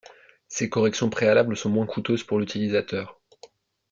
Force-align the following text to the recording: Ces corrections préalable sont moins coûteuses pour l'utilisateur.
Ces 0.47 0.67
corrections 0.67 1.11
préalable 1.11 1.55
sont 1.55 1.69
moins 1.69 1.85
coûteuses 1.85 2.23
pour 2.23 2.39
l'utilisateur. 2.39 3.21